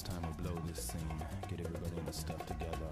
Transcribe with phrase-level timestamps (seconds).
[0.00, 1.00] it's time we blow this scene.
[1.48, 2.90] Get everybody in the stuff together.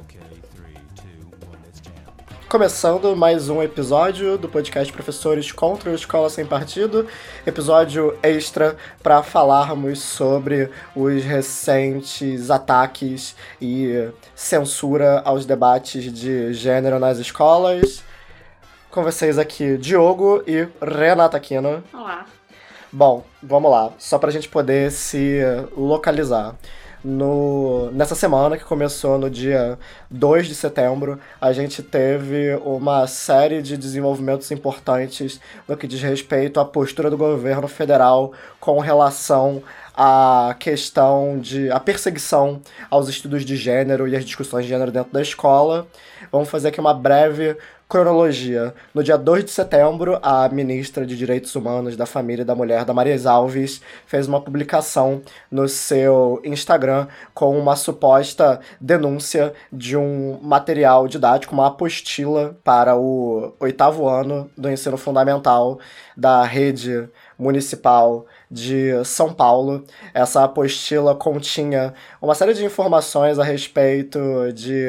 [0.00, 0.18] Okay,
[0.54, 1.92] three, two, one, let's jam.
[2.48, 7.06] Começando mais um episódio do podcast Professores contra a Escola Sem Partido,
[7.46, 17.18] episódio extra para falarmos sobre os recentes ataques e censura aos debates de gênero nas
[17.18, 18.02] escolas.
[18.90, 21.84] Com vocês aqui, Diogo e Renata Aquino.
[21.92, 22.37] Olá.
[22.90, 25.40] Bom, vamos lá, só pra gente poder se
[25.76, 26.56] localizar.
[27.04, 29.78] No, nessa semana, que começou no dia
[30.10, 35.38] 2 de setembro, a gente teve uma série de desenvolvimentos importantes
[35.68, 39.62] no que diz respeito à postura do governo federal com relação
[39.94, 45.12] à questão de a perseguição aos estudos de gênero e as discussões de gênero dentro
[45.12, 45.86] da escola.
[46.32, 47.56] Vamos fazer aqui uma breve
[47.88, 48.74] cronologia.
[48.94, 52.84] No dia 2 de setembro, a ministra de Direitos Humanos da Família e da Mulher,
[52.84, 60.38] da Marias Alves, fez uma publicação no seu Instagram com uma suposta denúncia de um
[60.42, 65.78] material didático, uma apostila para o oitavo ano do ensino fundamental
[66.14, 67.08] da rede
[67.38, 69.84] municipal de São Paulo.
[70.14, 74.18] Essa apostila continha uma série de informações a respeito
[74.52, 74.86] de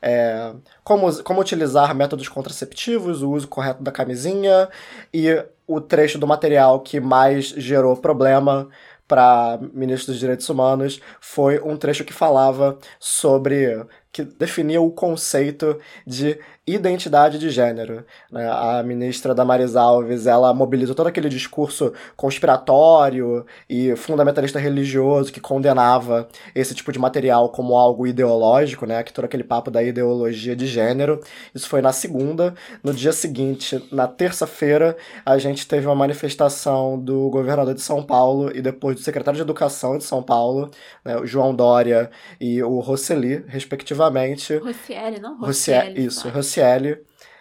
[0.00, 0.52] é,
[0.84, 4.68] como, como utilizar métodos contraceptivos, o uso correto da camisinha
[5.12, 8.68] e o trecho do material que mais gerou problema
[9.06, 15.78] para ministro dos Direitos Humanos foi um trecho que falava sobre que definia o conceito
[16.06, 16.38] de
[16.74, 18.04] identidade de gênero.
[18.30, 18.48] Né?
[18.50, 26.28] A ministra Damares Alves ela mobilizou todo aquele discurso conspiratório e fundamentalista religioso que condenava
[26.54, 29.02] esse tipo de material como algo ideológico, né?
[29.02, 31.20] que todo aquele papo da ideologia de gênero.
[31.54, 32.54] Isso foi na segunda.
[32.82, 38.50] No dia seguinte, na terça-feira, a gente teve uma manifestação do governador de São Paulo
[38.54, 40.70] e depois do secretário de Educação de São Paulo,
[41.04, 41.16] né?
[41.16, 44.56] o João Dória e o Roseli, respectivamente.
[44.58, 45.38] Rossielli, não?
[45.38, 46.32] Rossielli, Rossielli, isso, vai.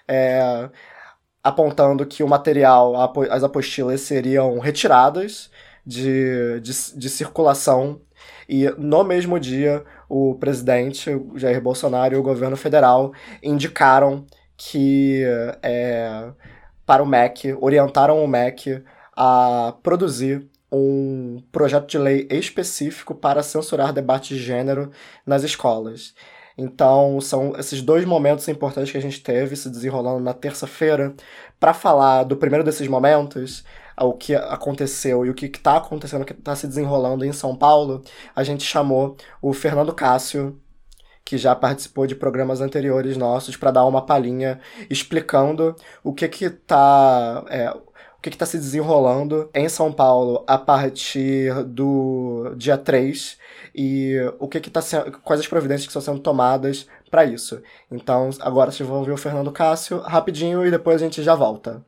[0.08, 0.70] É,
[1.44, 2.94] apontando que o material,
[3.30, 5.50] as apostilas seriam retiradas
[5.86, 8.02] de, de, de circulação
[8.50, 14.26] e no mesmo dia o presidente Jair Bolsonaro e o governo federal indicaram
[14.58, 15.24] que
[15.62, 16.32] é,
[16.86, 18.84] para o MEC, orientaram o MEC
[19.16, 24.92] a produzir um projeto de lei específico para censurar debate de gênero
[25.26, 26.14] nas escolas.
[26.58, 31.14] Então, são esses dois momentos importantes que a gente teve se desenrolando na terça-feira.
[31.60, 33.64] Para falar do primeiro desses momentos,
[34.00, 37.56] o que aconteceu e o que está acontecendo, o que está se desenrolando em São
[37.56, 38.04] Paulo,
[38.36, 40.60] a gente chamou o Fernando Cássio,
[41.24, 44.60] que já participou de programas anteriores nossos, para dar uma palhinha
[44.90, 47.46] explicando o que que tá.
[47.50, 47.70] é,
[48.18, 53.38] o que está se desenrolando em São Paulo a partir do dia 3
[53.78, 57.62] e o que que tá sendo, quais as providências que estão sendo tomadas para isso.
[57.92, 61.86] Então, agora vocês vão ver o Fernando Cássio rapidinho e depois a gente já volta.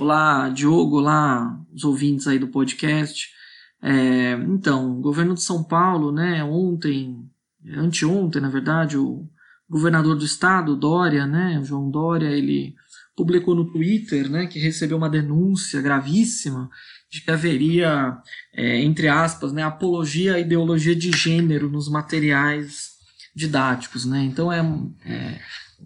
[0.00, 3.30] Olá, Diogo, olá, os ouvintes aí do podcast.
[3.82, 7.30] É, então, o governo de São Paulo, né, ontem,
[7.76, 9.28] anteontem, na verdade, o
[9.68, 12.74] governador do estado, Dória, né, João Dória, ele
[13.16, 16.68] publicou no Twitter, né, que recebeu uma denúncia gravíssima
[17.10, 18.18] de que haveria,
[18.54, 22.90] é, entre aspas, né, apologia à ideologia de gênero nos materiais
[23.34, 24.22] didáticos, né.
[24.22, 24.60] Então é,
[25.06, 25.40] é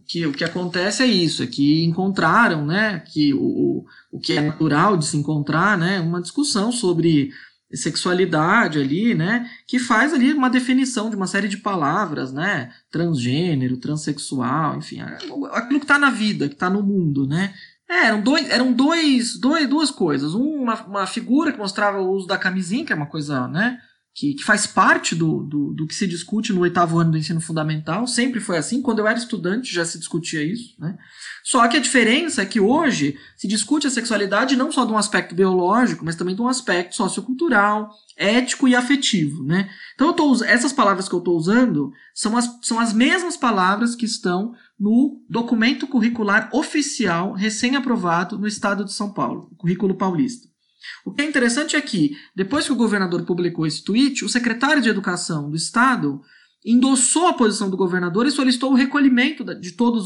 [0.07, 4.41] que o que acontece é isso, é que encontraram, né, que o, o que é
[4.41, 7.31] natural de se encontrar, né, uma discussão sobre
[7.73, 13.77] sexualidade ali, né, que faz ali uma definição de uma série de palavras, né, transgênero,
[13.77, 17.55] transexual, enfim, aquilo que está na vida, que está no mundo, né.
[17.89, 20.33] É, eram dois, eram dois, dois, duas coisas.
[20.33, 23.79] Uma, uma figura que mostrava o uso da camisinha, que é uma coisa, né,
[24.15, 27.41] que, que faz parte do, do, do que se discute no oitavo ano do ensino
[27.41, 28.83] fundamental, sempre foi assim.
[28.83, 30.99] Quando eu era estudante já se discutia isso, né?
[31.45, 34.99] Só que a diferença é que hoje se discute a sexualidade não só de um
[34.99, 39.71] aspecto biológico, mas também de um aspecto sociocultural, ético e afetivo, né?
[39.95, 43.95] Então eu tô, essas palavras que eu estou usando são as, são as mesmas palavras
[43.95, 50.50] que estão no documento curricular oficial recém-aprovado no estado de São Paulo, o currículo paulista.
[51.05, 54.83] O que é interessante é que, depois que o governador publicou esse tweet, o secretário
[54.83, 56.21] de Educação do Estado
[56.65, 60.05] endossou a posição do governador e solicitou o recolhimento de todas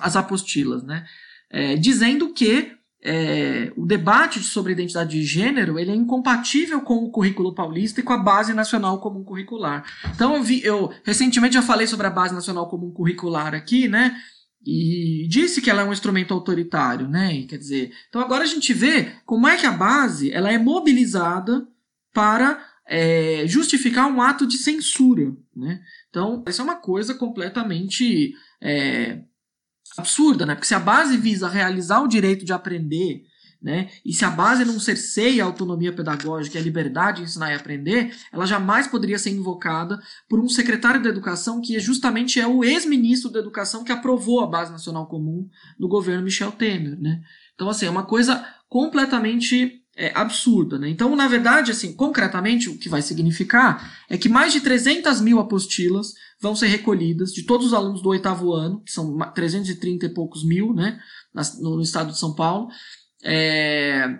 [0.00, 1.04] as apostilas, né?
[1.50, 2.72] É, dizendo que
[3.02, 8.02] é, o debate sobre identidade de gênero ele é incompatível com o currículo paulista e
[8.02, 9.84] com a base nacional comum curricular.
[10.14, 14.16] Então eu vi, eu recentemente já falei sobre a base nacional comum curricular aqui, né?
[14.64, 17.42] E disse que ela é um instrumento autoritário, né?
[17.48, 21.66] Quer dizer, então agora a gente vê como é que a base ela é mobilizada
[22.12, 25.80] para é, justificar um ato de censura, né?
[26.08, 29.20] Então, isso é uma coisa completamente é,
[29.96, 30.54] absurda, né?
[30.54, 33.24] Porque se a base visa realizar o direito de aprender
[33.60, 33.90] né?
[34.04, 37.56] E se a base não cerceia a autonomia pedagógica e a liberdade de ensinar e
[37.56, 42.46] aprender, ela jamais poderia ser invocada por um secretário da educação que é justamente é
[42.46, 47.20] o ex-ministro da educação que aprovou a base nacional comum do governo Michel Temer, né?
[47.54, 50.88] Então assim é uma coisa completamente é, absurda, né?
[50.88, 55.40] Então na verdade assim concretamente o que vai significar é que mais de 300 mil
[55.40, 60.08] apostilas vão ser recolhidas de todos os alunos do oitavo ano, que são 330 e
[60.10, 61.00] poucos mil, né?
[61.60, 62.68] No estado de São Paulo,
[63.22, 64.18] é,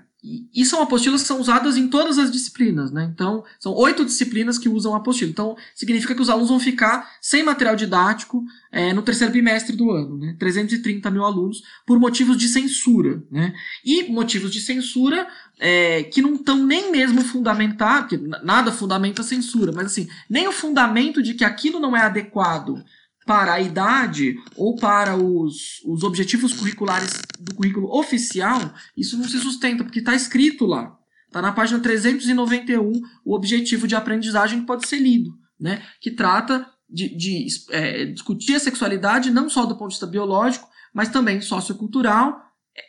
[0.52, 3.08] e são apostilas que são usadas em todas as disciplinas, né?
[3.14, 5.30] Então, são oito disciplinas que usam apostila.
[5.30, 8.42] Então, significa que os alunos vão ficar sem material didático
[8.72, 10.34] é, no terceiro bimestre do ano, né?
[10.36, 13.54] 330 mil alunos, por motivos de censura, né?
[13.84, 15.28] E motivos de censura
[15.60, 20.48] é, que não estão nem mesmo fundamentados, porque nada fundamenta a censura, mas assim, nem
[20.48, 22.84] o fundamento de que aquilo não é adequado
[23.28, 28.58] para a idade ou para os, os objetivos curriculares do currículo oficial,
[28.96, 30.96] isso não se sustenta, porque está escrito lá.
[31.26, 32.90] Está na página 391
[33.22, 35.82] o objetivo de aprendizagem que pode ser lido, né?
[36.00, 40.66] que trata de, de é, discutir a sexualidade não só do ponto de vista biológico,
[40.94, 42.40] mas também sociocultural,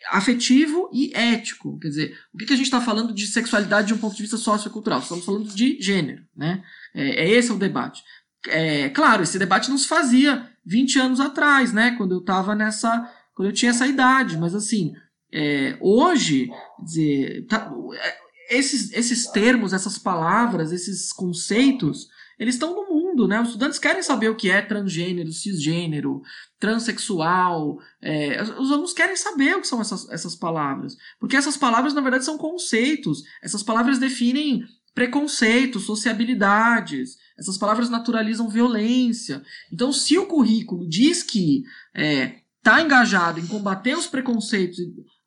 [0.09, 1.77] afetivo e ético.
[1.80, 4.21] Quer dizer, o que, que a gente está falando de sexualidade de um ponto de
[4.21, 5.00] vista sociocultural?
[5.00, 6.24] Estamos falando de gênero.
[6.33, 6.63] Né?
[6.95, 8.01] É, é esse o debate
[8.47, 11.91] é, claro, esse debate não se fazia 20 anos atrás, né?
[11.97, 13.09] Quando eu tava nessa.
[13.33, 14.38] Quando eu tinha essa idade.
[14.38, 14.94] Mas assim,
[15.31, 16.50] é, hoje,
[16.83, 22.07] dizer, tá, é, esses, esses termos, essas palavras, esses conceitos,
[22.39, 23.41] eles estão no mundo, né?
[23.41, 26.21] Os estudantes querem saber o que é transgênero, cisgênero,
[26.57, 27.77] transexual.
[28.01, 30.95] É, os alunos querem saber o que são essas, essas palavras.
[31.19, 33.24] Porque essas palavras, na verdade, são conceitos.
[33.44, 34.63] Essas palavras definem
[35.00, 37.16] preconceitos, sociabilidades.
[37.38, 39.42] Essas palavras naturalizam violência.
[39.72, 41.63] Então, se o currículo diz que
[41.96, 44.78] está é, tá engajado em combater os preconceitos,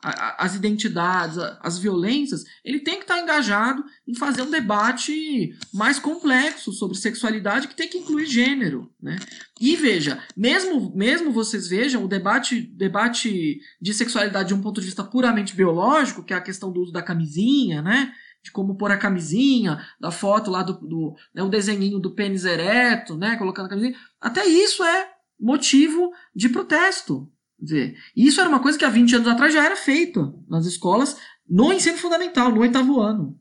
[0.03, 5.99] as identidades, as violências, ele tem que estar tá engajado em fazer um debate mais
[5.99, 9.17] complexo sobre sexualidade que tem que incluir gênero, né?
[9.59, 14.87] E veja, mesmo, mesmo vocês vejam o debate, debate de sexualidade de um ponto de
[14.87, 18.13] vista puramente biológico, que é a questão do uso da camisinha, né?
[18.43, 22.45] De como pôr a camisinha, da foto lá do, do né, um desenhinho do pênis
[22.45, 23.95] ereto, né, colocando a camisinha.
[24.21, 27.31] Até isso é motivo de protesto.
[27.59, 30.67] Quer dizer, isso era uma coisa que há 20 anos atrás já era feita nas
[30.67, 31.17] escolas,
[31.49, 33.39] no ensino fundamental, no oitavo ano.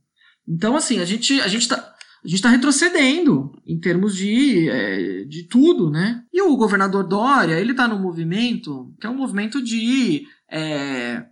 [0.48, 1.92] Então, assim, a gente a gente está
[2.24, 6.24] a gente está retrocedendo em termos de, é, de tudo, né?
[6.32, 11.26] E o governador Dória, ele está num movimento que é um movimento de é,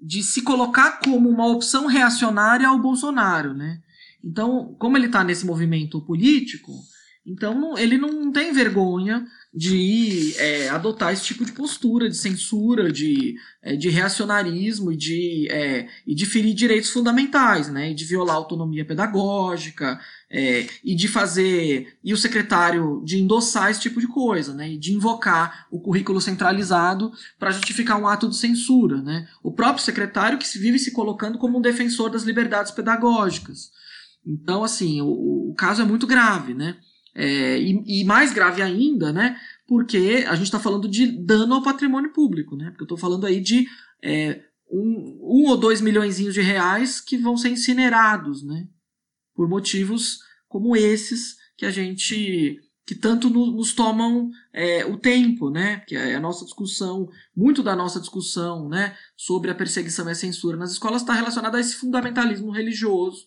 [0.00, 3.80] de se colocar como uma opção reacionária ao Bolsonaro, né?
[4.22, 6.72] Então, como ele está nesse movimento político,
[7.26, 13.36] então ele não tem vergonha de é, adotar esse tipo de postura de censura, de,
[13.62, 17.90] é, de reacionarismo e de, é, e de ferir direitos fundamentais, né?
[17.90, 19.98] E de violar a autonomia pedagógica,
[20.30, 21.96] é, e de fazer.
[22.04, 24.72] E o secretário de endossar esse tipo de coisa, né?
[24.72, 29.26] E de invocar o currículo centralizado para justificar um ato de censura, né?
[29.42, 33.70] O próprio secretário que se vive se colocando como um defensor das liberdades pedagógicas.
[34.26, 36.76] Então, assim, o, o caso é muito grave, né?
[37.18, 39.40] É, e, e, mais grave ainda, né?
[39.66, 42.66] Porque a gente está falando de dano ao patrimônio público, né?
[42.66, 43.66] Porque eu estou falando aí de
[44.04, 48.68] é, um, um ou dois milhões de reais que vão ser incinerados, né?
[49.34, 55.50] Por motivos como esses que a gente que tanto no, nos tomam é, o tempo,
[55.50, 55.80] né?
[55.88, 58.94] Que é a nossa discussão, muito da nossa discussão, né?
[59.16, 63.26] Sobre a perseguição e a censura nas escolas está relacionada a esse fundamentalismo religioso.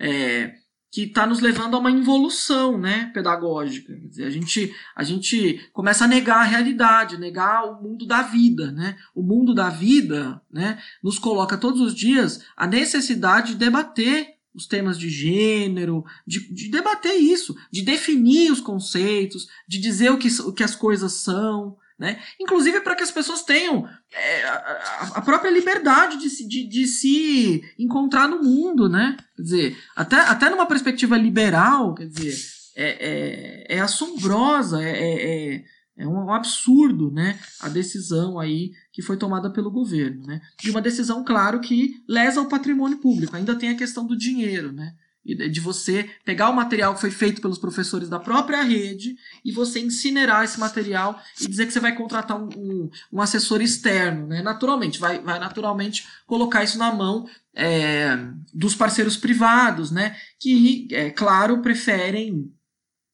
[0.00, 0.54] É,
[0.96, 3.92] que está nos levando a uma involução né, pedagógica.
[3.92, 8.22] Quer dizer, a, gente, a gente começa a negar a realidade, negar o mundo da
[8.22, 8.72] vida.
[8.72, 8.96] Né?
[9.14, 14.66] O mundo da vida né, nos coloca todos os dias a necessidade de debater os
[14.66, 20.28] temas de gênero, de, de debater isso, de definir os conceitos, de dizer o que,
[20.40, 21.76] o que as coisas são.
[21.98, 22.20] Né?
[22.38, 26.86] Inclusive para que as pessoas tenham é, a, a, própria liberdade de se, de, de,
[26.86, 29.16] se encontrar no mundo, né?
[29.34, 32.36] Quer dizer, até, até numa perspectiva liberal, quer dizer,
[32.76, 35.64] é, é, é assombrosa, é, é, é,
[35.96, 37.40] é um absurdo, né?
[37.60, 40.42] A decisão aí que foi tomada pelo governo, né?
[40.62, 43.34] E uma decisão, claro, que lesa o patrimônio público.
[43.34, 44.92] Ainda tem a questão do dinheiro, né?
[45.34, 49.80] De você pegar o material que foi feito pelos professores da própria rede e você
[49.80, 54.42] incinerar esse material e dizer que você vai contratar um, um, um assessor externo, né?
[54.42, 58.16] Naturalmente, vai, vai naturalmente colocar isso na mão é,
[58.54, 60.16] dos parceiros privados, né?
[60.38, 62.52] Que, é claro, preferem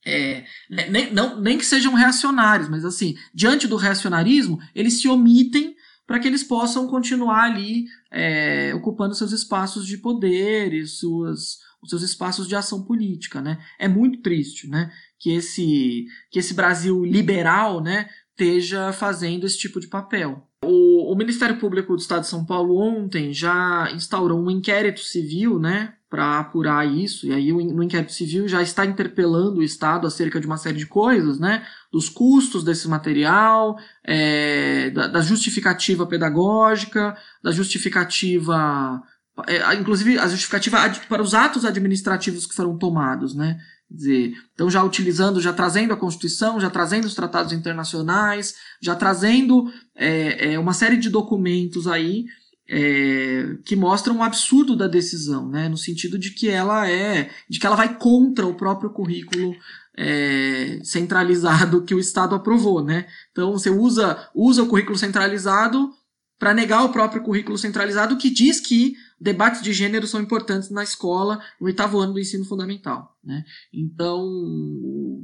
[0.05, 0.45] é,
[0.91, 5.77] nem, não, nem que sejam reacionários, mas assim, diante do reacionarismo, eles se omitem
[6.07, 11.91] para que eles possam continuar ali é, ocupando seus espaços de poder e suas, os
[11.91, 13.59] seus espaços de ação política, né?
[13.79, 14.91] É muito triste, né?
[15.19, 20.47] Que esse, que esse Brasil liberal, né, esteja fazendo esse tipo de papel.
[20.65, 25.59] O, o Ministério Público do Estado de São Paulo ontem já instaurou um inquérito civil,
[25.59, 30.39] né, para apurar isso, e aí no inquérito civil já está interpelando o Estado acerca
[30.39, 31.67] de uma série de coisas, né?
[31.91, 39.03] Dos custos desse material, é, da, da, justificativa pedagógica, da justificativa.
[39.47, 43.59] É, inclusive a justificativa para os atos administrativos que foram tomados, né?
[43.91, 49.71] Dizer, então já utilizando, já trazendo a Constituição, já trazendo os tratados internacionais, já trazendo
[49.95, 52.25] é, é uma série de documentos aí
[52.69, 55.69] é, que mostra um absurdo da decisão, né?
[55.69, 59.55] no sentido de que ela é, de que ela vai contra o próprio currículo
[59.97, 63.07] é, centralizado que o Estado aprovou, né?
[63.31, 65.93] Então você usa, usa o currículo centralizado
[66.39, 70.83] para negar o próprio currículo centralizado que diz que debates de gênero são importantes na
[70.83, 73.45] escola no oitavo ano do ensino fundamental, né?
[73.73, 74.27] Então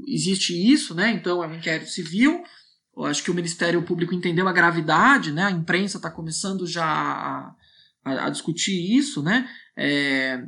[0.06, 1.10] existe isso, né?
[1.10, 2.42] Então é um inquérito civil
[2.98, 5.44] eu acho que o Ministério Público entendeu a gravidade, né?
[5.44, 7.54] A imprensa está começando já a,
[8.04, 9.48] a, a, discutir isso, né?
[9.76, 10.44] É,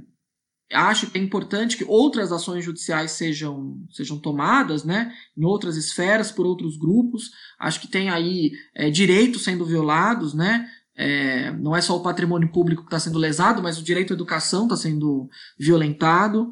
[0.72, 5.14] acho que é importante que outras ações judiciais sejam, sejam tomadas, né?
[5.38, 7.30] Em outras esferas, por outros grupos.
[7.56, 10.68] Acho que tem aí é, direitos sendo violados, né?
[11.02, 14.14] É, não é só o patrimônio público que está sendo lesado, mas o direito à
[14.14, 16.50] educação está sendo violentado.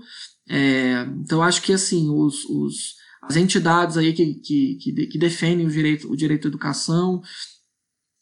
[0.49, 5.67] É, então acho que assim os, os as entidades aí que, que, que, que defendem
[5.67, 7.21] o direito, o direito à educação,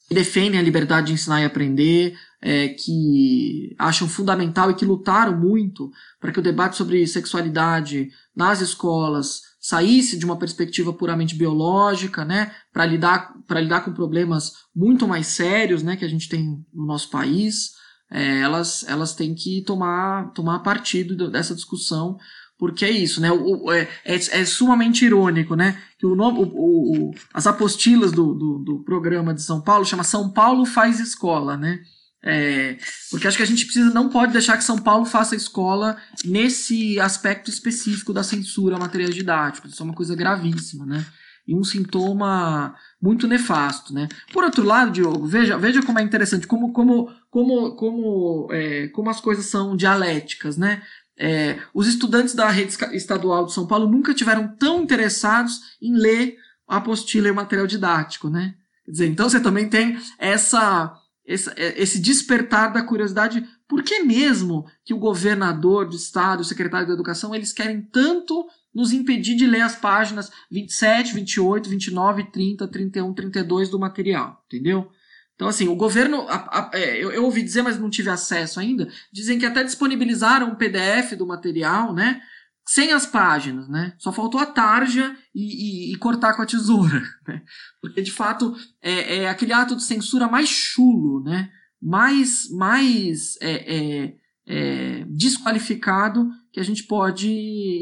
[0.09, 5.39] que defendem a liberdade de ensinar e aprender, é, que acham fundamental e que lutaram
[5.39, 12.25] muito para que o debate sobre sexualidade nas escolas saísse de uma perspectiva puramente biológica,
[12.25, 16.65] né, para lidar, para lidar com problemas muito mais sérios, né, que a gente tem
[16.73, 17.73] no nosso país,
[18.09, 22.17] é, elas, elas têm que tomar, tomar partido dessa discussão
[22.59, 23.31] porque é isso, né?
[23.31, 25.79] O, é, é, é, sumamente irônico, né?
[25.99, 30.03] Que o nome, o, o, as apostilas do, do, do, programa de São Paulo chama
[30.03, 31.81] São Paulo faz escola, né?
[32.25, 32.77] É,
[33.11, 36.99] porque acho que a gente precisa, não pode deixar que São Paulo faça escola nesse
[36.99, 39.73] aspecto específico da censura a materiais didáticos.
[39.73, 41.07] Isso é uma coisa gravíssima, né?
[41.47, 44.09] E um sintoma muito nefasto, né?
[44.33, 49.09] Por outro lado, Diogo, veja, veja como é interessante, como, como, como, como, é, como
[49.09, 50.83] as coisas são dialéticas, né?
[51.19, 56.37] É, os estudantes da rede estadual de São Paulo nunca tiveram tão interessados em ler
[56.69, 58.55] a apostila e o material didático, né?
[58.85, 60.93] Quer dizer, então você também tem essa,
[61.27, 63.47] essa, é, esse despertar da curiosidade.
[63.69, 68.47] Por que mesmo que o governador do estado, o secretário da educação, eles querem tanto
[68.75, 74.91] nos impedir de ler as páginas 27, 28, 29, 30, 31, 32 do material, entendeu?
[75.35, 78.59] Então, assim, o governo, a, a, é, eu, eu, ouvi dizer, mas não tive acesso
[78.59, 82.23] ainda, dizem que até disponibilizaram um PDF do material, né?
[82.69, 83.95] Sem as páginas, né?
[83.97, 87.43] Só faltou a tarja e, e, e cortar com a tesoura, né?
[87.81, 91.49] Porque, de fato, é, é, aquele ato de censura mais chulo, né?
[91.81, 94.15] Mais, mais é, é,
[94.47, 97.31] é desqualificado que a gente pode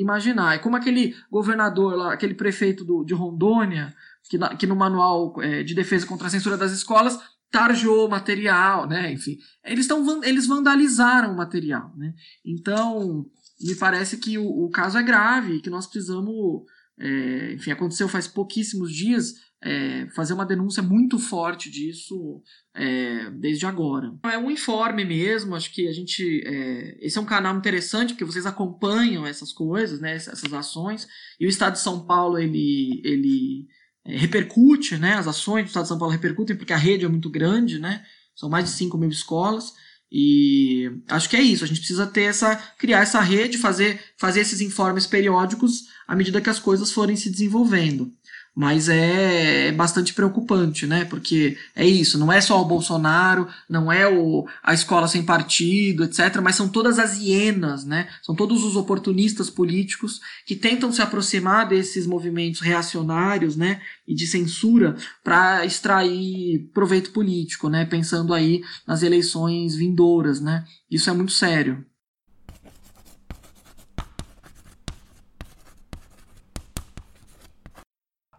[0.00, 0.56] imaginar.
[0.56, 3.94] É como aquele governador lá, aquele prefeito do, de Rondônia,
[4.28, 7.18] que, que no manual é, de defesa contra a censura das escolas
[7.50, 9.12] tarjou material, né?
[9.12, 12.12] Enfim, eles estão eles vandalizaram o material, né?
[12.44, 13.24] Então,
[13.60, 16.62] me parece que o, o caso é grave, que nós precisamos,
[16.98, 22.42] é, enfim, aconteceu faz pouquíssimos dias, é, fazer uma denúncia muito forte disso
[22.74, 24.12] é, desde agora.
[24.24, 26.42] É um informe mesmo, acho que a gente.
[26.46, 31.08] É, esse é um canal interessante, porque vocês acompanham essas coisas, né, essas ações,
[31.40, 33.00] e o Estado de São Paulo, ele.
[33.04, 33.66] ele
[34.06, 35.14] é, repercute, né?
[35.14, 38.04] As ações do Estado de São Paulo repercutem porque a rede é muito grande, né?
[38.34, 39.72] São mais de 5 mil escolas.
[40.16, 41.64] E acho que é isso.
[41.64, 42.54] A gente precisa ter essa.
[42.78, 47.28] criar essa rede, fazer, fazer esses informes periódicos à medida que as coisas forem se
[47.28, 48.12] desenvolvendo.
[48.54, 51.04] Mas é, é, bastante preocupante, né?
[51.04, 56.04] Porque é isso, não é só o Bolsonaro, não é o, a escola sem partido,
[56.04, 58.08] etc., mas são todas as hienas, né?
[58.22, 63.80] São todos os oportunistas políticos que tentam se aproximar desses movimentos reacionários, né?
[64.06, 67.84] E de censura para extrair proveito político, né?
[67.84, 70.64] Pensando aí nas eleições vindouras, né?
[70.88, 71.84] Isso é muito sério.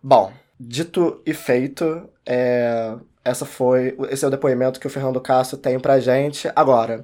[0.08, 5.58] Bom, dito e feito, é, essa foi, esse é o depoimento que o Fernando Castro
[5.58, 6.48] tem pra gente.
[6.56, 7.04] Agora,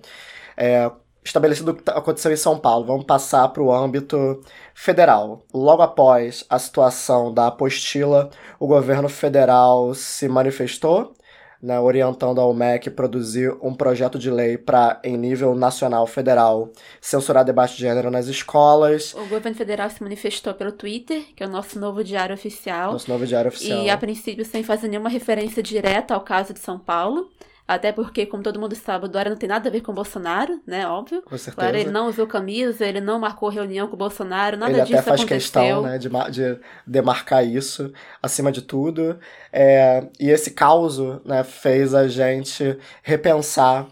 [0.56, 0.92] é,
[1.26, 4.42] estabelecido o que aconteceu em São Paulo, vamos passar para o âmbito
[4.76, 5.42] federal.
[5.52, 8.30] Logo após a situação da apostila,
[8.60, 11.16] o governo federal se manifestou
[11.62, 17.46] né, orientando ao MEC produzir um projeto de lei para, em nível nacional federal, censurar
[17.46, 19.14] debate de gênero nas escolas.
[19.14, 22.94] O governo federal se manifestou pelo Twitter, que é o nosso novo diário oficial.
[22.94, 23.84] Nosso novo diário oficial.
[23.84, 27.30] E, a princípio, sem fazer nenhuma referência direta ao caso de São Paulo.
[27.72, 29.96] Até porque, como todo mundo sabe, o Dória não tem nada a ver com o
[29.96, 30.86] Bolsonaro, né?
[30.86, 31.22] Óbvio.
[31.22, 31.56] Com certeza.
[31.56, 34.96] Claro, ele não usou camisa, ele não marcou reunião com o Bolsonaro, nada ele disso
[34.96, 35.38] até faz aconteceu.
[35.38, 39.18] questão né, de, de demarcar isso acima de tudo.
[39.54, 43.88] É, e esse caos né, fez a gente repensar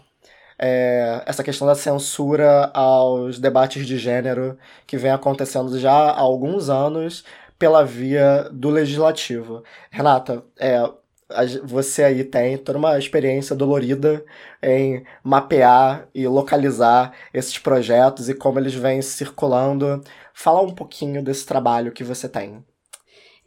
[0.58, 6.68] é, essa questão da censura aos debates de gênero que vem acontecendo já há alguns
[6.68, 7.24] anos
[7.58, 9.64] pela via do legislativo.
[9.90, 10.82] Renata, é,
[11.64, 14.24] você aí tem toda uma experiência dolorida
[14.62, 20.02] em mapear e localizar esses projetos e como eles vêm circulando.
[20.34, 22.64] Fala um pouquinho desse trabalho que você tem.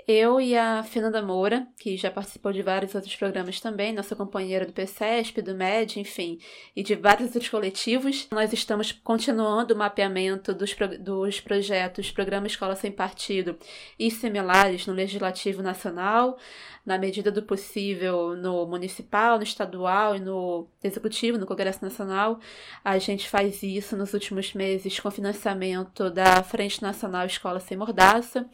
[0.06, 4.66] Eu e a Fernanda Moura, que já participou de vários outros programas também, nossa companheira
[4.66, 6.40] do PCESP, do MED, enfim,
[6.76, 12.76] e de vários outros coletivos, nós estamos continuando o mapeamento dos, dos projetos Programa Escola
[12.76, 13.58] Sem Partido
[13.98, 16.38] e similares no Legislativo Nacional,
[16.86, 22.42] na medida do possível no municipal, no estadual e no executivo, no Congresso Nacional.
[22.84, 28.46] A gente faz isso nos últimos meses com financiamento da Frente Nacional Escola Sem Mordaça.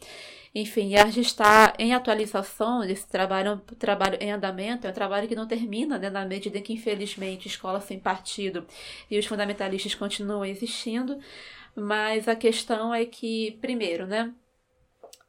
[0.54, 5.36] Enfim, a gente está em atualização desse trabalho, trabalho em andamento, é um trabalho que
[5.36, 8.66] não termina, né, na medida em que, infelizmente, escola sem partido
[9.08, 11.18] e os fundamentalistas continuam existindo.
[11.76, 14.34] Mas a questão é que, primeiro, né,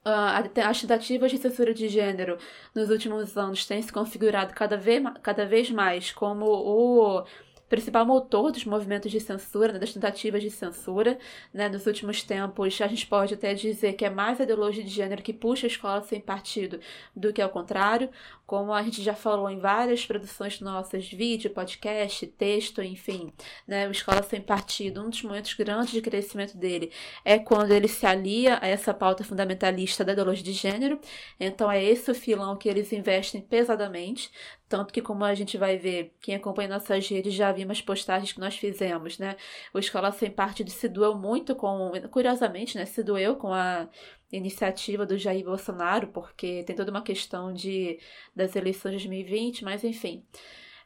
[0.03, 2.37] as tentativas de censura de gênero
[2.73, 7.23] nos últimos anos têm se configurado cada vez, cada vez mais como o
[7.71, 11.17] principal motor dos movimentos de censura, né, das tentativas de censura.
[11.53, 14.89] Né, nos últimos tempos, a gente pode até dizer que é mais a ideologia de
[14.89, 16.81] gênero que puxa a escola sem partido
[17.15, 18.09] do que ao contrário,
[18.45, 23.31] como a gente já falou em várias produções nossas, vídeo, podcast, texto, enfim.
[23.65, 26.91] Né, o Escola Sem Partido, um dos momentos grandes de crescimento dele
[27.23, 30.99] é quando ele se alia a essa pauta fundamentalista da ideologia de gênero.
[31.39, 34.29] Então é esse o filão que eles investem pesadamente.
[34.71, 38.31] Tanto que, como a gente vai ver, quem acompanha nossas redes já viu umas postagens
[38.31, 39.35] que nós fizemos, né?
[39.73, 41.91] O Escola Sem Partido se doeu muito com.
[42.09, 42.85] Curiosamente, né?
[42.85, 43.89] Se doeu com a
[44.31, 47.99] iniciativa do Jair Bolsonaro, porque tem toda uma questão de,
[48.33, 50.23] das eleições de 2020, mas enfim.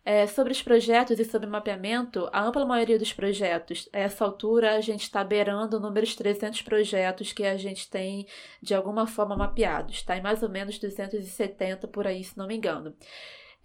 [0.04, 4.26] É, sobre os projetos e sobre o mapeamento, a ampla maioria dos projetos, a essa
[4.26, 8.28] altura a gente está beirando o número de 300 projetos que a gente tem
[8.62, 12.56] de alguma forma mapeados, está em mais ou menos 270 por aí, se não me
[12.56, 12.96] engano.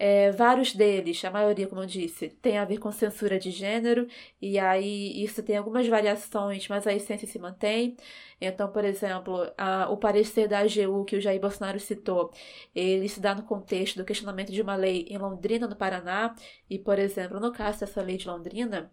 [0.02, 4.06] É, vários deles, a maioria, como eu disse, tem a ver com censura de gênero,
[4.40, 7.96] e aí isso tem algumas variações, mas a essência se mantém.
[8.40, 12.32] Então, por exemplo, a, o parecer da AGU que o Jair Bolsonaro citou,
[12.74, 16.34] ele se dá no contexto do questionamento de uma lei em Londrina, no Paraná,
[16.70, 18.90] e, por exemplo, no caso dessa lei de Londrina,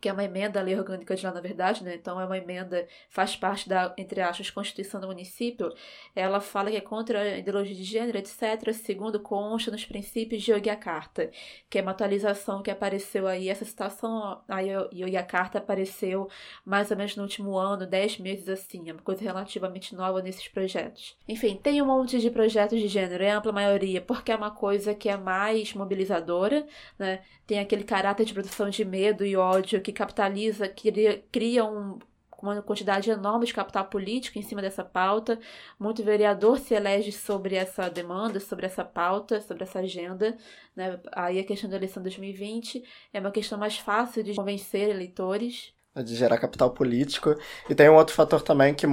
[0.00, 1.94] que é uma emenda à lei orgânica de lá, na verdade, né?
[1.94, 5.72] Então é uma emenda, faz parte da, entre aspas, Constituição do município.
[6.14, 10.52] Ela fala que é contra a ideologia de gênero, etc., segundo consta nos princípios de
[10.52, 11.30] Yogyakarta,
[11.68, 16.28] que é uma atualização que apareceu aí, essa citação a Yogyakarta apareceu
[16.64, 20.48] mais ou menos no último ano, 10 meses assim, é uma coisa relativamente nova nesses
[20.48, 21.16] projetos.
[21.26, 24.94] Enfim, tem um monte de projetos de gênero, é ampla maioria, porque é uma coisa
[24.94, 26.66] que é mais mobilizadora,
[26.98, 27.20] né?
[27.46, 31.98] Tem aquele caráter de produção de medo e ódio que capitaliza, cria, cria um,
[32.42, 35.40] uma quantidade enorme de capital político em cima dessa pauta.
[35.78, 40.36] Muito vereador se elege sobre essa demanda, sobre essa pauta, sobre essa agenda.
[40.76, 41.00] Né?
[41.12, 45.72] Aí a questão da eleição de 2020 é uma questão mais fácil de convencer eleitores
[46.02, 47.34] de gerar capital político.
[47.68, 48.86] E tem um outro fator também que,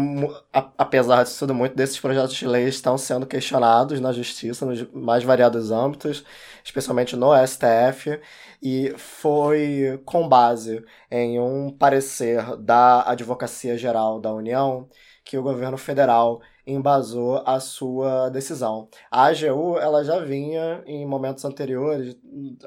[0.77, 5.23] apesar de tudo, muito desses projetos de lei estão sendo questionados na justiça, nos mais
[5.23, 6.23] variados âmbitos,
[6.63, 8.19] especialmente no STF,
[8.61, 14.87] e foi com base em um parecer da Advocacia Geral da União
[15.25, 18.87] que o governo federal embasou a sua decisão.
[19.09, 22.15] A AGU ela já vinha em momentos anteriores,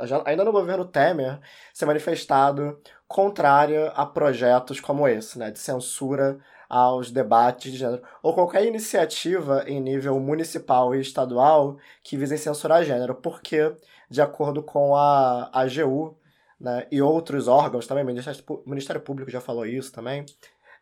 [0.05, 1.39] já, ainda no governo Temer,
[1.73, 8.35] se manifestado contrária a projetos como esse, né, de censura aos debates de gênero, ou
[8.35, 13.75] qualquer iniciativa em nível municipal e estadual que visem censurar gênero, porque,
[14.11, 16.19] de acordo com a AGU
[16.61, 20.27] né, e outros órgãos também, o Ministério Público já falou isso também,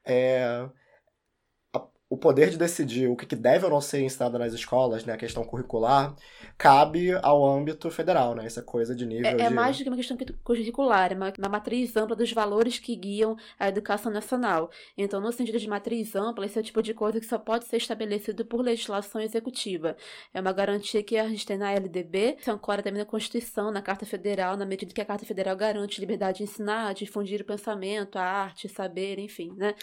[0.04, 0.66] é,
[2.08, 5.16] o poder de decidir o que deve ou não ser ensinado nas escolas, né, a
[5.16, 6.14] questão curricular,
[6.56, 8.46] cabe ao âmbito federal, né?
[8.46, 9.42] É coisa de nível é, de...
[9.42, 12.94] É mais do que uma questão curricular, é uma, uma, matriz ampla dos valores que
[12.94, 14.70] guiam a educação nacional.
[14.96, 17.64] Então, no sentido de matriz ampla, esse é o tipo de coisa que só pode
[17.66, 19.96] ser estabelecido por legislação executiva.
[20.32, 23.82] É uma garantia que a gente tem na LDB, se ancora também na Constituição, na
[23.82, 28.16] Carta Federal, na medida que a Carta Federal garante liberdade de ensinar, difundir o pensamento,
[28.16, 29.74] a arte, saber, enfim, né?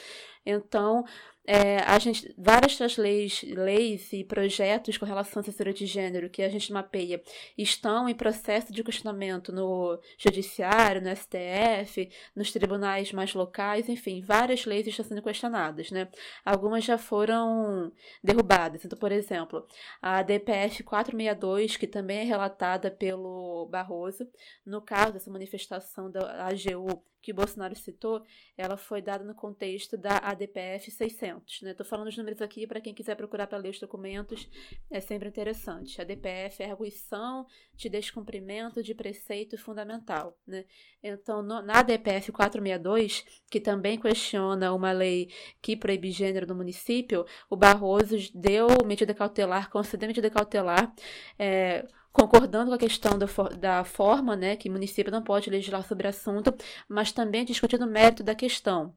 [0.45, 1.05] Então,
[1.45, 6.29] é, a gente, várias das leis, leis e projetos com relação à assessoria de gênero
[6.29, 7.21] que a gente mapeia
[7.57, 14.65] estão em processo de questionamento no judiciário, no STF, nos tribunais mais locais, enfim, várias
[14.65, 16.07] leis estão sendo questionadas, né?
[16.45, 17.91] Algumas já foram
[18.23, 18.85] derrubadas.
[18.85, 19.67] Então, por exemplo,
[20.01, 24.27] a DPF 462, que também é relatada pelo Barroso,
[24.65, 28.21] no caso dessa manifestação da AGU que Bolsonaro citou,
[28.57, 31.53] ela foi dada no contexto da ADPF 600.
[31.63, 31.89] Estou né?
[31.89, 34.47] falando os números aqui para quem quiser procurar para ler os documentos,
[34.91, 35.99] é sempre interessante.
[35.99, 40.37] A ADPF é arguição de descumprimento de preceito fundamental.
[40.45, 40.65] Né?
[41.01, 45.29] Então, no, na ADPF 462, que também questiona uma lei
[45.61, 50.93] que proíbe gênero no município, o Barroso deu medida cautelar, concedeu medida cautelar.
[51.39, 55.85] É, concordando com a questão da, da forma, né, que o município não pode legislar
[55.85, 56.53] sobre o assunto,
[56.87, 58.95] mas também discutindo o mérito da questão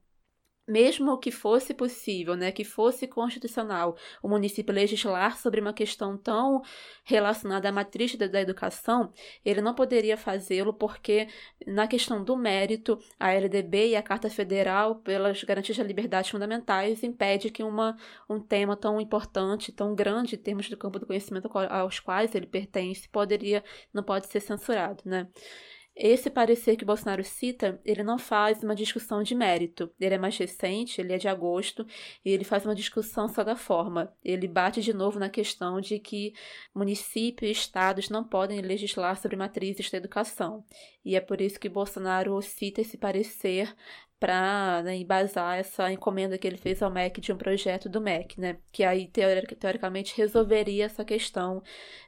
[0.66, 6.62] mesmo que fosse possível, né, que fosse constitucional o município legislar sobre uma questão tão
[7.04, 9.12] relacionada à matriz da, da educação,
[9.44, 11.28] ele não poderia fazê-lo porque,
[11.66, 17.02] na questão do mérito, a LDB e a Carta Federal, pelas garantias de liberdades fundamentais,
[17.02, 17.96] impede que uma,
[18.28, 22.46] um tema tão importante, tão grande em termos do campo do conhecimento aos quais ele
[22.46, 25.28] pertence, poderia, não pode ser censurado, né?
[25.98, 29.90] Esse parecer que Bolsonaro cita, ele não faz uma discussão de mérito.
[29.98, 31.86] Ele é mais recente, ele é de agosto,
[32.22, 34.14] e ele faz uma discussão só da forma.
[34.22, 36.34] Ele bate de novo na questão de que
[36.74, 40.62] municípios e estados não podem legislar sobre matrizes da educação.
[41.02, 43.74] E é por isso que Bolsonaro cita esse parecer
[44.20, 48.38] para né, embasar essa encomenda que ele fez ao MEC de um projeto do MEC,
[48.38, 48.58] né?
[48.70, 49.10] Que aí
[49.58, 51.62] teoricamente resolveria essa questão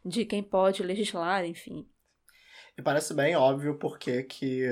[0.04, 1.86] de quem pode legislar, enfim.
[2.78, 4.64] E parece bem óbvio porque que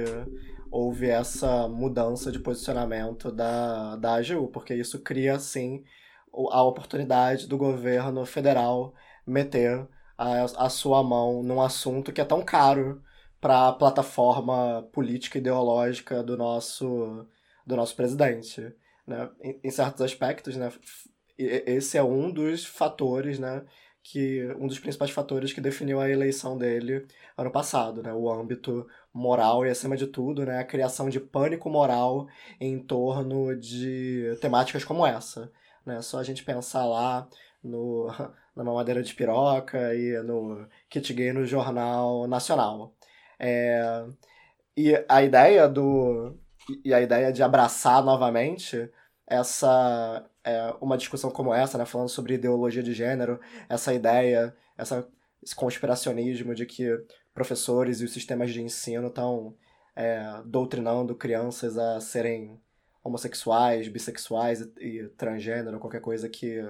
[0.70, 5.82] houve essa mudança de posicionamento da, da AGU, porque isso cria, assim,
[6.52, 8.94] a oportunidade do governo federal
[9.26, 13.02] meter a, a sua mão num assunto que é tão caro
[13.40, 17.26] para a plataforma política e ideológica do nosso,
[17.66, 18.72] do nosso presidente.
[19.04, 19.28] Né?
[19.42, 20.72] Em, em certos aspectos, né?
[21.36, 23.64] esse é um dos fatores né,
[24.10, 28.12] que um dos principais fatores que definiu a eleição dele ano passado, né?
[28.12, 30.60] O âmbito moral e, acima de tudo, né?
[30.60, 32.28] A criação de pânico moral
[32.60, 35.50] em torno de temáticas como essa,
[35.84, 36.00] né?
[36.02, 37.28] Só a gente pensar lá
[37.62, 38.06] no,
[38.54, 42.94] na mamadeira de piroca e no kit gay no Jornal Nacional.
[43.40, 44.06] É,
[44.76, 46.38] e a ideia do...
[46.84, 48.90] E a ideia de abraçar novamente
[49.26, 55.06] essa é, uma discussão como essa, né, falando sobre ideologia de gênero, essa ideia, essa,
[55.42, 56.86] esse conspiracionismo de que
[57.34, 59.56] professores e os sistemas de ensino estão
[59.96, 62.60] é, doutrinando crianças a serem
[63.02, 66.62] homossexuais, bissexuais e, e transgênero, qualquer coisa que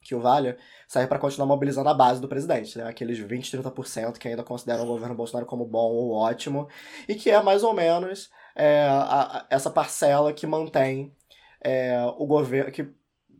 [0.00, 2.84] que o valha, serve para continuar mobilizando a base do presidente, né?
[2.88, 6.68] Aqueles 20, 30% que ainda consideram o governo Bolsonaro como bom ou ótimo,
[7.08, 11.12] e que é mais ou menos é, a, a, essa parcela que mantém
[11.60, 12.88] é, o governo que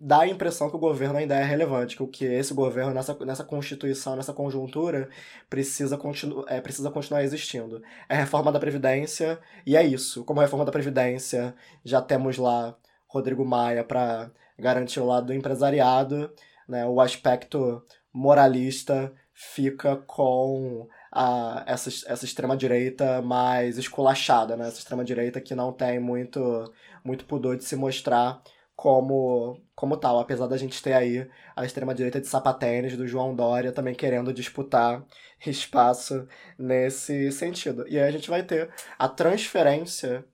[0.00, 3.14] dá a impressão que o governo ainda é relevante, que o que esse governo nessa,
[3.24, 5.09] nessa constituição, nessa conjuntura
[5.50, 7.83] precisa, continu, é, precisa continuar existindo.
[8.09, 10.24] É a reforma da previdência e é isso.
[10.24, 11.54] Como a reforma da previdência,
[11.85, 12.76] já temos lá
[13.09, 16.31] Rodrigo Maia para garantir o lado do empresariado,
[16.68, 16.87] né?
[16.87, 24.68] O aspecto moralista fica com a, essa, essa extrema-direita mais esculachada, né?
[24.68, 26.73] Essa extrema-direita que não tem muito,
[27.05, 28.42] muito pudor de se mostrar
[28.79, 33.73] como, como tal, apesar da gente ter aí a extrema-direita de sapatênis do João Dória
[33.73, 35.05] também querendo disputar
[35.44, 37.85] espaço nesse sentido.
[37.88, 40.25] E aí a gente vai ter a transferência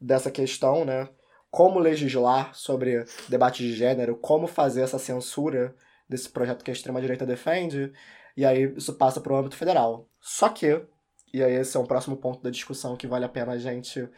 [0.00, 1.08] dessa questão, né?
[1.50, 5.74] Como legislar sobre debate de gênero, como fazer essa censura
[6.08, 7.92] desse projeto que a extrema-direita defende,
[8.36, 10.08] e aí isso passa para o âmbito federal.
[10.26, 10.82] Só que,
[11.34, 14.08] e aí esse é um próximo ponto da discussão que vale a pena a gente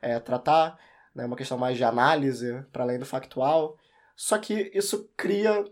[0.00, 0.78] é, tratar,
[1.12, 3.76] né, uma questão mais de análise, para além do factual,
[4.14, 5.64] só que isso cria.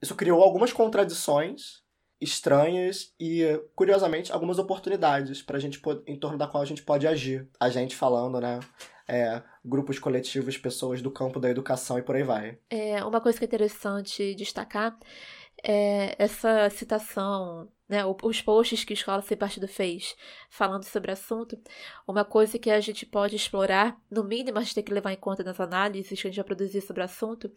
[0.00, 1.82] Isso criou algumas contradições
[2.20, 3.42] estranhas e,
[3.74, 7.48] curiosamente, algumas oportunidades pra gente em torno da qual a gente pode agir.
[7.58, 8.60] A gente falando, né?
[9.08, 12.58] é, grupos coletivos, pessoas do campo da educação e por aí vai.
[12.68, 14.98] É, uma coisa que é interessante destacar
[15.62, 20.16] é essa citação né, os posts que a Escola Sem Partido fez
[20.50, 21.56] falando sobre o assunto,
[22.06, 25.16] uma coisa que a gente pode explorar, no mínimo a gente tem que levar em
[25.16, 27.50] conta nas análises que a gente vai produzir sobre o assunto,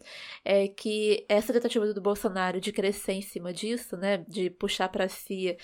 [0.44, 5.08] é que essa tentativa do Bolsonaro de crescer em cima disso, né, de puxar para
[5.08, 5.56] si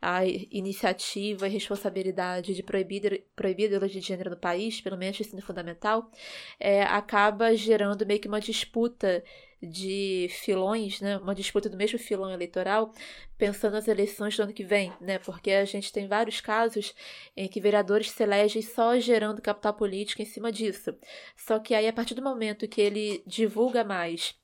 [0.00, 5.20] a iniciativa e responsabilidade de proibir, proibir a ideologia de gênero no país, pelo menos
[5.20, 6.10] ensino fundamental,
[6.58, 9.22] é, acaba gerando meio que uma disputa
[9.64, 12.92] de filões, né, uma disputa do mesmo filão eleitoral,
[13.36, 16.94] pensando nas eleições do ano que vem, né, porque a gente tem vários casos
[17.36, 20.94] em que vereadores se elegem só gerando capital político em cima disso.
[21.36, 24.34] Só que aí, a partir do momento que ele divulga mais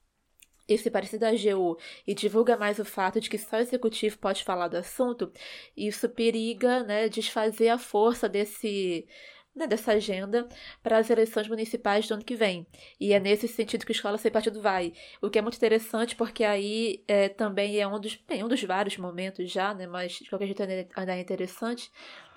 [0.68, 4.44] esse parecido da AGU e divulga mais o fato de que só o executivo pode
[4.44, 5.33] falar do assunto,
[5.76, 9.06] isso periga né, desfazer a força desse
[9.54, 10.48] né, dessa agenda
[10.82, 12.66] para as eleições municipais do ano que vem.
[12.98, 14.92] E é nesse sentido que a Escola Sem Partido vai.
[15.20, 18.62] O que é muito interessante porque aí é, também é um dos, bem, um dos
[18.62, 21.90] vários momentos já, né, mas de qualquer jeito ainda é interessante,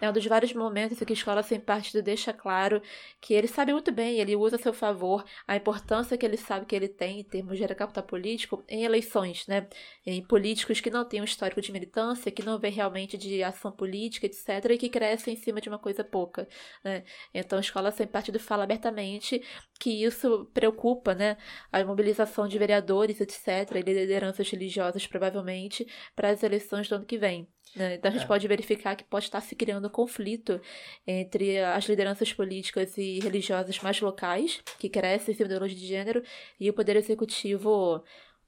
[0.04, 2.82] é um dos vários momentos em que a escola sem partido deixa claro
[3.22, 6.66] que ele sabe muito bem, ele usa a seu favor a importância que ele sabe
[6.66, 9.68] que ele tem em termos de capital político em eleições, né?
[10.06, 13.72] Em políticos que não têm um histórico de militância, que não vê realmente de ação
[13.72, 16.48] política, etc., e que crescem em cima de uma coisa pouca,
[16.84, 17.04] né?
[17.34, 19.42] Então a escola sem partido fala abertamente
[19.80, 21.38] que isso preocupa, né?
[21.72, 27.18] A mobilização de vereadores, etc., e lideranças religiosas, provavelmente, para as eleições do ano que
[27.18, 27.53] vem.
[27.76, 27.96] Né?
[27.96, 28.28] Então a gente é.
[28.28, 30.62] pode verificar que pode estar se criando um conflito
[31.08, 35.88] entre as lideranças políticas e religiosas mais locais, que crescem em cima da ideologia de
[35.88, 36.24] gênero,
[36.60, 38.04] e o poder executivo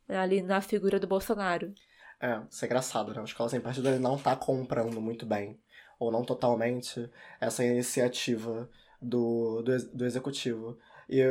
[0.08, 1.73] ali na figura do Bolsonaro.
[2.21, 3.21] É, isso é engraçado, né?
[3.21, 5.60] A escola sem partido ele não está comprando muito bem,
[5.99, 8.69] ou não totalmente, essa iniciativa
[9.01, 10.78] do, do, do executivo.
[11.10, 11.21] E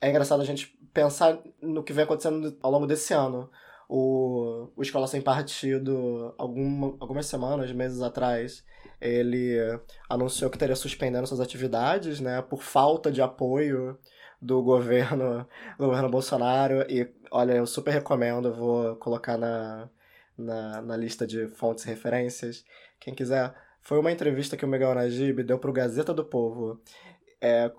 [0.00, 3.50] é engraçado a gente pensar no que vem acontecendo ao longo desse ano
[3.94, 8.64] o, o Escola Sem Partido, alguma, algumas semanas, meses atrás,
[8.98, 9.58] ele
[10.08, 13.98] anunciou que estaria suspendendo suas atividades, né, por falta de apoio
[14.40, 15.46] do governo,
[15.78, 16.90] do governo Bolsonaro.
[16.90, 19.90] E, olha, eu super recomendo, vou colocar na,
[20.38, 22.64] na, na lista de fontes e referências.
[22.98, 23.54] Quem quiser.
[23.82, 26.80] Foi uma entrevista que o Miguel Najib deu para o Gazeta do Povo,
[27.42, 27.70] é,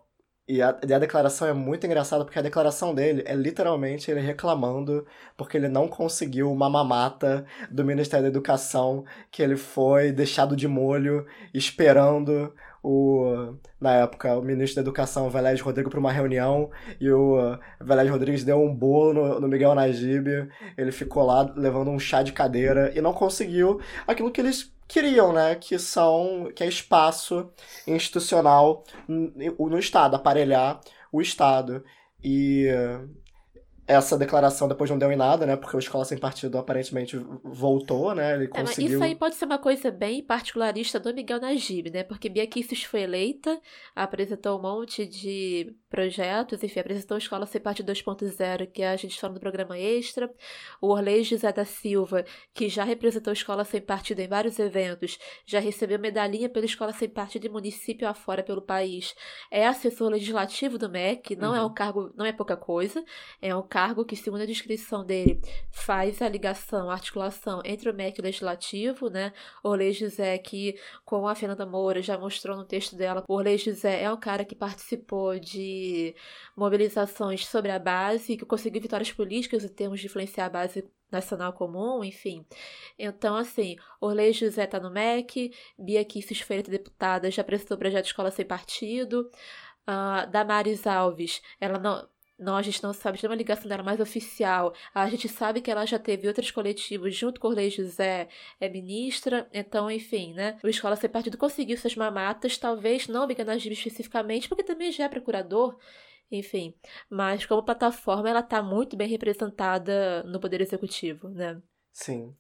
[0.48, 4.20] e a, e a, declaração é muito engraçada porque a declaração dele é literalmente ele
[4.20, 5.06] reclamando
[5.38, 10.68] porque ele não conseguiu uma mamata do Ministério da Educação, que ele foi deixado de
[10.68, 12.54] molho esperando
[12.84, 18.10] o, na época, o ministro da Educação, Velés Rodrigues, para uma reunião e o Velés
[18.10, 20.28] Rodrigues deu um bolo no, no Miguel Najib.
[20.78, 25.34] Ele ficou lá levando um chá de cadeira e não conseguiu aquilo que eles queriam,
[25.34, 25.56] né?
[25.56, 27.50] Que são que é espaço
[27.88, 30.80] institucional no, no Estado, aparelhar
[31.12, 31.84] o Estado.
[32.24, 32.68] E
[33.86, 35.56] essa declaração depois não deu em nada, né?
[35.56, 38.36] Porque o Escola Sem Partido aparentemente voltou, né?
[38.36, 38.92] Ele conseguiu...
[38.92, 42.04] É, isso aí pode ser uma coisa bem particularista do Miguel Najib, né?
[42.04, 43.60] Porque Bia Kicis foi eleita,
[43.94, 49.20] apresentou um monte de projetos, enfim, apresentou a Escola Sem Partido 2.0, que a gente
[49.20, 50.32] fala no programa extra.
[50.82, 55.20] O Orley José da Silva, que já representou a Escola Sem Partido em vários eventos,
[55.46, 59.14] já recebeu medalhinha pela Escola Sem Partido de município afora pelo país.
[59.52, 61.66] É assessor legislativo do MEC, não é uhum.
[61.66, 63.04] é um cargo, não é pouca coisa,
[63.42, 67.94] é um cargo que, segundo a descrição dele, faz a ligação, a articulação entre o
[67.94, 69.34] MEC e o Legislativo, né?
[69.64, 74.14] Orley José, que com a Fernanda Moura já mostrou no texto dela, Orley José é
[74.14, 76.16] um cara que participou de
[76.56, 81.52] mobilizações sobre a base, que conseguiu vitórias políticas em termos de influenciar a base nacional
[81.54, 82.46] comum, enfim.
[82.98, 88.06] Então, assim, Orley José tá no MEC, Bia Kisses foi deputada, já apresentou o projeto
[88.06, 89.32] Escola Sem Partido,
[89.86, 92.08] Uh, Damares Alves, ela não,
[92.44, 94.74] não, a gente não sabe, tem uma ligação dela mais oficial.
[94.94, 98.28] A gente sabe que ela já teve outros coletivos junto com o Lei José,
[98.60, 99.48] é ministra.
[99.54, 100.60] Então, enfim, né?
[100.64, 105.10] O Escola Ser Partido conseguiu suas mamatas, talvez não Biganagib especificamente, porque também já é
[105.10, 105.78] procurador.
[106.32, 106.74] Enfim,
[107.10, 111.62] mas como plataforma, ela está muito bem representada no Poder Executivo, né?
[111.92, 112.36] Sim,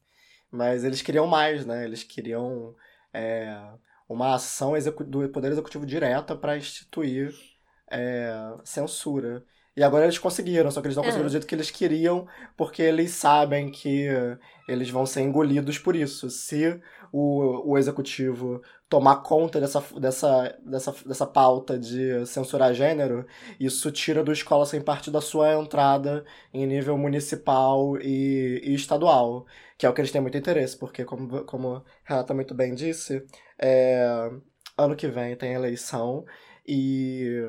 [0.50, 1.86] mas eles queriam mais, né?
[1.86, 2.76] Eles queriam
[3.14, 3.56] é,
[4.10, 4.74] uma ação
[5.06, 7.34] do Poder Executivo direta para instituir
[7.90, 9.46] é, censura.
[9.76, 11.30] E agora eles conseguiram, só que eles não conseguiram é.
[11.30, 14.08] do jeito que eles queriam, porque eles sabem que
[14.68, 16.30] eles vão ser engolidos por isso.
[16.30, 16.80] Se
[17.12, 23.26] o, o executivo tomar conta dessa, dessa, dessa, dessa pauta de censurar gênero,
[23.60, 29.46] isso tira do escola sem parte da sua entrada em nível municipal e, e estadual,
[29.78, 33.26] que é o que eles têm muito interesse, porque, como, como Renata muito bem disse,
[33.60, 34.30] é,
[34.78, 36.24] ano que vem tem eleição
[36.68, 37.42] e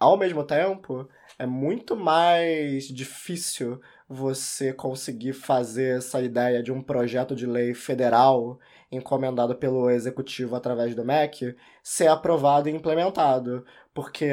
[0.00, 1.06] ao mesmo tempo,
[1.38, 8.58] é muito mais difícil você conseguir fazer essa ideia de um projeto de lei federal
[8.90, 14.30] encomendado pelo executivo através do MEC ser aprovado e implementado, porque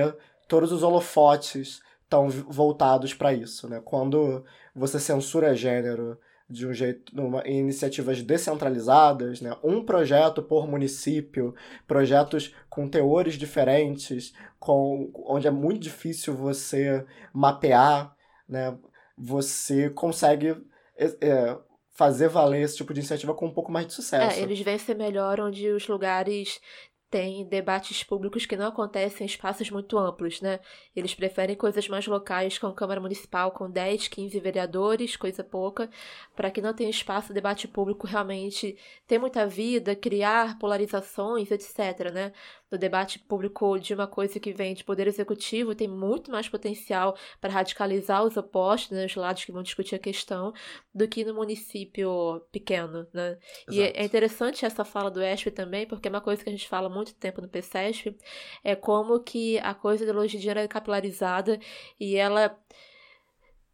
[0.47, 3.82] todos os holofotes estão voltados para isso, né?
[3.84, 6.17] Quando você censura gênero
[6.49, 9.55] de um jeito, numa, em iniciativas descentralizadas, né?
[9.63, 11.53] um projeto por município,
[11.86, 18.15] projetos com teores diferentes, com, onde é muito difícil você mapear,
[18.47, 18.77] né?
[19.17, 20.55] você consegue
[20.97, 21.57] é, é
[21.97, 24.39] fazer valer esse tipo de iniciativa com um pouco mais de sucesso.
[24.39, 26.62] É, eles vêm ser melhor onde os lugares
[27.09, 30.59] tem debates públicos que não acontecem em espaços muito amplos, né?
[30.95, 35.89] Eles preferem coisas mais locais, com Câmara Municipal com 10, 15 vereadores, coisa pouca,
[36.35, 42.33] para que não tenha espaço debate público realmente ter muita vida, criar polarizações, etc, né?
[42.71, 47.17] No debate público de uma coisa que vem de poder executivo tem muito mais potencial
[47.39, 50.53] para radicalizar os opostos, né, os lados que vão discutir a questão,
[50.93, 53.38] do que no município pequeno, né?
[53.69, 56.67] E é interessante essa fala do ESP também, porque é uma coisa que a gente
[56.67, 58.17] fala há muito tempo no PCESP,
[58.63, 61.60] é como que a coisa da ideologia de gênero é capilarizada
[61.99, 62.58] e ela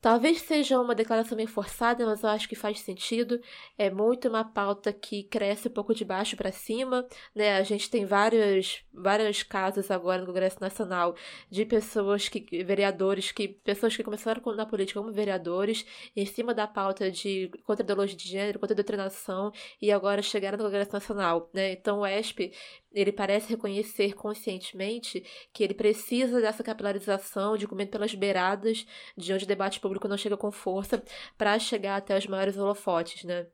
[0.04, 3.40] Talvez seja uma declaração meio forçada, mas eu acho que faz sentido.
[3.78, 7.56] É muito uma pauta que cresce um pouco de baixo para cima, né?
[7.56, 11.16] A gente tem vários, vários casos agora no Congresso Nacional
[11.50, 16.68] de pessoas que, vereadores, que pessoas que começaram na política como vereadores, em cima da
[16.68, 21.72] pauta de contra ideologia de gênero, contra doutrinação, e agora chegaram no Congresso Nacional, né?
[21.72, 22.52] Então o ESP
[22.94, 28.86] ele parece reconhecer conscientemente que ele precisa dessa capilarização de comendo pelas beiradas
[29.18, 31.04] de onde o debate público não chega com força
[31.38, 33.48] para chegar até os maiores holofotes, né?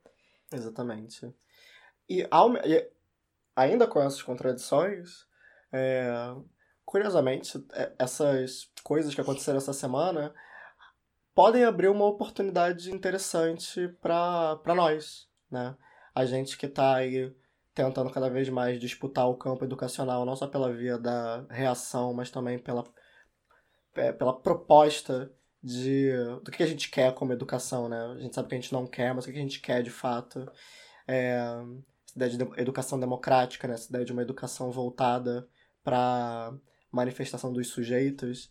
[0.52, 1.34] Exatamente.
[2.08, 2.90] E, ao, e
[3.56, 5.26] ainda com essas contradições,
[5.72, 6.12] é,
[6.84, 10.34] curiosamente, é, essas coisas que aconteceram essa semana
[11.34, 15.78] podem abrir uma oportunidade interessante para nós, né?
[16.14, 17.34] A gente que está aí
[17.74, 22.30] tentando cada vez mais disputar o campo educacional, não só pela via da reação, mas
[22.30, 22.84] também pela,
[23.96, 26.12] é, pela proposta de
[26.44, 27.98] do que a gente quer como educação, né?
[28.18, 29.90] A gente sabe que a gente não quer, mas o que a gente quer de
[29.90, 30.50] fato.
[31.08, 31.38] É,
[32.10, 33.74] essa ideia de educação democrática, né?
[33.76, 35.48] essa ideia de uma educação voltada
[35.84, 36.54] para
[36.92, 38.50] manifestação dos sujeitos.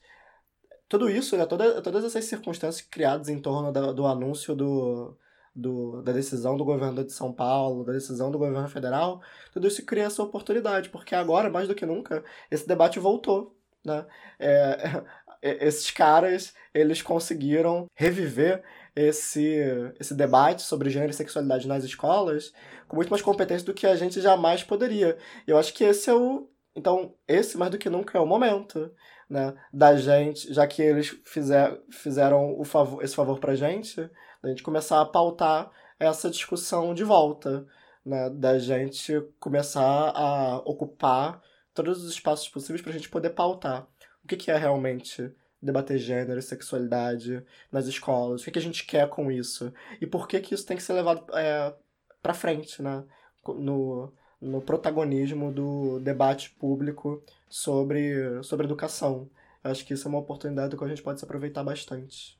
[0.88, 1.44] Tudo isso, né?
[1.44, 5.16] Toda, todas essas circunstâncias criadas em torno do, do anúncio do,
[5.58, 9.20] do, da decisão do governo de São Paulo, da decisão do governo federal,
[9.52, 13.56] tudo isso cria essa oportunidade, porque agora, mais do que nunca, esse debate voltou.
[13.84, 14.06] Né?
[14.38, 15.02] É,
[15.42, 18.62] é, esses caras, eles conseguiram reviver
[18.94, 19.58] esse,
[19.98, 22.52] esse debate sobre gênero e sexualidade nas escolas
[22.86, 25.16] com muito mais competência do que a gente jamais poderia.
[25.46, 26.48] Eu acho que esse é o.
[26.74, 28.90] Então, esse mais do que nunca é o momento.
[29.30, 34.08] Né, da gente, já que eles fizer, fizeram o favor, esse favor pra gente,
[34.42, 37.66] da gente começar a pautar essa discussão de volta,
[38.04, 38.30] né?
[38.30, 41.42] Da gente começar a ocupar
[41.74, 43.86] todos os espaços possíveis para a gente poder pautar
[44.24, 48.62] o que, que é realmente debater gênero e sexualidade nas escolas, o que, que a
[48.62, 51.74] gente quer com isso e por que, que isso tem que ser levado é,
[52.22, 53.04] para frente, né?
[53.46, 59.28] No, no protagonismo do debate público sobre, sobre educação.
[59.64, 62.37] Acho que isso é uma oportunidade que a gente pode se aproveitar bastante.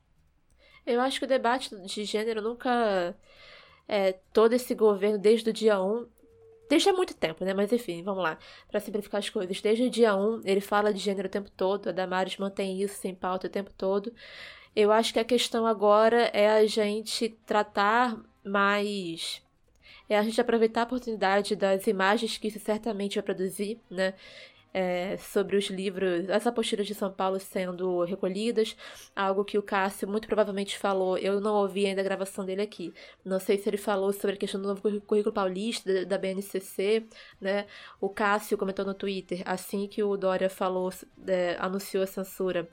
[0.85, 3.15] Eu acho que o debate de gênero nunca.
[3.87, 6.07] É, todo esse governo, desde o dia 1,
[6.69, 7.53] desde há muito tempo, né?
[7.53, 8.37] Mas enfim, vamos lá.
[8.69, 9.59] Para simplificar as coisas.
[9.61, 11.89] Desde o dia 1, ele fala de gênero o tempo todo.
[11.89, 14.13] A Damares mantém isso sem pauta o tempo todo.
[14.75, 19.41] Eu acho que a questão agora é a gente tratar mais.
[20.07, 24.13] É a gente aproveitar a oportunidade das imagens que isso certamente vai produzir, né?
[24.73, 28.75] É, sobre os livros, as apostilas de São Paulo sendo recolhidas,
[29.15, 32.93] algo que o Cássio muito provavelmente falou, eu não ouvi ainda a gravação dele aqui.
[33.23, 37.07] Não sei se ele falou sobre a questão do novo currículo paulista, da BNCC,
[37.41, 37.65] né?
[37.99, 40.91] O Cássio comentou no Twitter, assim que o Dória falou,
[41.27, 42.69] é, anunciou a censura.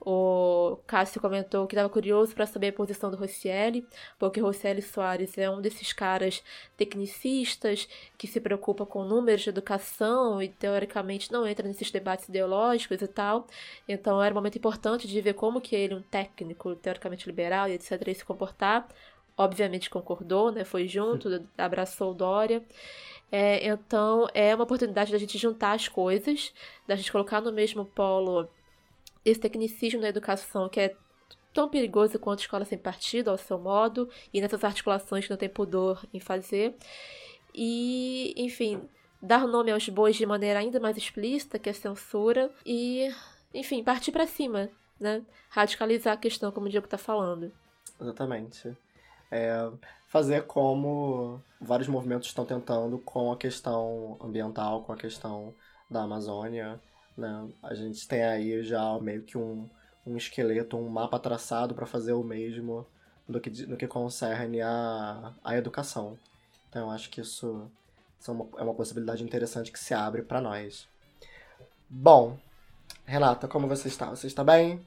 [0.00, 3.86] O Cássio comentou que estava curioso para saber a posição do Rossielli,
[4.18, 6.42] porque Rossielli Soares é um desses caras
[6.74, 7.86] tecnicistas
[8.16, 13.06] que se preocupa com números de educação e teoricamente não entra nesses debates ideológicos e
[13.06, 13.46] tal.
[13.86, 17.72] Então era um momento importante de ver como que ele, um técnico teoricamente liberal e
[17.72, 18.88] etc, ia se comportar.
[19.36, 20.64] Obviamente concordou, né?
[20.64, 22.62] Foi junto, abraçou o Dória.
[23.30, 26.52] É, então é uma oportunidade da gente juntar as coisas,
[26.86, 28.48] da gente colocar no mesmo polo
[29.24, 30.96] esse tecnicismo na educação que é
[31.52, 35.48] tão perigoso quanto escola sem partido, ao seu modo, e nessas articulações que não tem
[35.48, 36.76] pudor em fazer.
[37.54, 38.80] E, enfim,
[39.20, 43.12] dar nome aos bois de maneira ainda mais explícita, que é censura, e
[43.52, 45.22] enfim, partir para cima, né?
[45.48, 47.52] Radicalizar a questão, como o Diego tá falando.
[48.00, 48.76] Exatamente.
[49.30, 49.70] É,
[50.06, 55.54] fazer como vários movimentos estão tentando com a questão ambiental, com a questão
[55.90, 56.80] da Amazônia.
[57.20, 57.48] Né?
[57.62, 59.68] A gente tem aí já meio que um,
[60.06, 62.86] um esqueleto, um mapa traçado para fazer o mesmo
[63.28, 66.18] no que, no que concerne a, a educação.
[66.68, 67.70] Então eu acho que isso,
[68.18, 70.88] isso é, uma, é uma possibilidade interessante que se abre para nós.
[71.88, 72.38] Bom,
[73.04, 74.08] Renata, como você está?
[74.10, 74.84] Você está bem?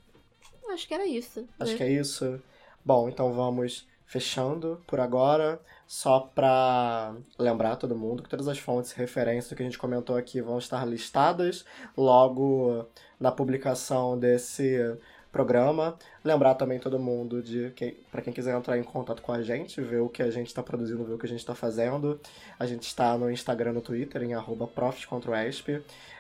[0.70, 1.48] Acho que era isso.
[1.60, 1.78] Acho né?
[1.78, 2.42] que é isso.
[2.84, 5.62] Bom, então vamos fechando por agora.
[5.94, 10.18] Só para lembrar todo mundo que todas as fontes e referências que a gente comentou
[10.18, 11.64] aqui vão estar listadas
[11.96, 12.88] logo
[13.20, 14.98] na publicação desse
[15.32, 15.96] programa.
[16.24, 19.82] Lembrar também todo mundo de que, para quem quiser entrar em contato com a gente,
[19.82, 22.20] ver o que a gente está produzindo, ver o que a gente está fazendo.
[22.58, 24.68] A gente está no Instagram, no Twitter, em arroba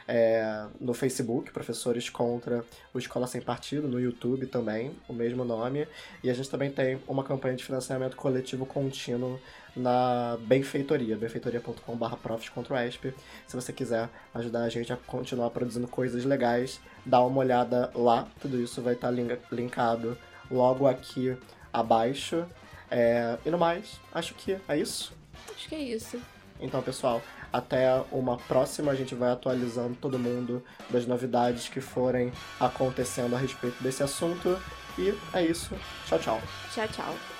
[0.07, 2.63] é, no Facebook, Professores Contra
[2.93, 5.87] o Escola Sem Partido, no YouTube também, o mesmo nome.
[6.23, 9.39] E a gente também tem uma campanha de financiamento coletivo contínuo
[9.75, 13.13] na Benfeitoria, benfeitoria.com.br profs contra o ESP.
[13.47, 18.27] Se você quiser ajudar a gente a continuar produzindo coisas legais, dá uma olhada lá.
[18.39, 19.11] Tudo isso vai estar
[19.51, 20.17] linkado
[20.49, 21.35] logo aqui
[21.71, 22.45] abaixo.
[22.89, 25.13] É, e no mais, acho que é isso.
[25.55, 26.21] Acho que é isso.
[26.59, 27.21] Então, pessoal,
[27.51, 33.39] até uma próxima, a gente vai atualizando todo mundo das novidades que forem acontecendo a
[33.39, 34.59] respeito desse assunto.
[34.97, 35.75] E é isso.
[36.05, 36.41] Tchau, tchau.
[36.73, 37.32] Tchau, tchau.